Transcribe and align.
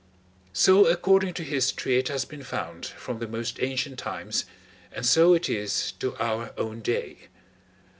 So 0.53 0.87
according 0.87 1.35
to 1.35 1.43
history 1.43 1.99
it 1.99 2.07
has 2.07 2.25
been 2.25 2.41
found 2.41 2.87
from 2.87 3.19
the 3.19 3.27
most 3.27 3.61
ancient 3.61 3.99
times, 3.99 4.45
and 4.91 5.05
so 5.05 5.35
it 5.35 5.47
is 5.47 5.91
to 5.99 6.15
our 6.17 6.53
own 6.57 6.79
day. 6.79 7.27